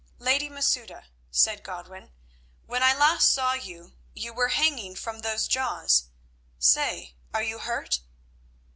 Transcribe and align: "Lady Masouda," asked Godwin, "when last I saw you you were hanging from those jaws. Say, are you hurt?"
"Lady 0.17 0.49
Masouda," 0.49 1.05
asked 1.31 1.61
Godwin, 1.61 2.09
"when 2.65 2.81
last 2.81 3.19
I 3.37 3.53
saw 3.53 3.53
you 3.53 3.93
you 4.15 4.33
were 4.33 4.47
hanging 4.47 4.95
from 4.95 5.19
those 5.19 5.47
jaws. 5.47 6.05
Say, 6.57 7.13
are 7.35 7.43
you 7.43 7.59
hurt?" 7.59 7.99